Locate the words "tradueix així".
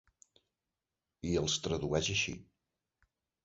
1.67-2.37